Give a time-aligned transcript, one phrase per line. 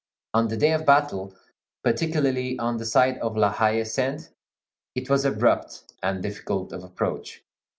[0.33, 1.35] On the day of battle,
[1.83, 4.29] particularly on the side of La Haie Sainte,
[4.95, 7.43] it was abrupt and difficult of approach.